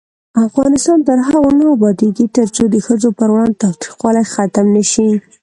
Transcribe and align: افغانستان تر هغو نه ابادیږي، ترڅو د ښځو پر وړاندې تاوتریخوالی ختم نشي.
افغانستان 0.47 0.99
تر 1.07 1.17
هغو 1.27 1.49
نه 1.59 1.65
ابادیږي، 1.75 2.25
ترڅو 2.37 2.63
د 2.69 2.75
ښځو 2.85 3.09
پر 3.19 3.27
وړاندې 3.33 3.59
تاوتریخوالی 3.63 4.23
ختم 4.33 4.65
نشي. 4.75 5.09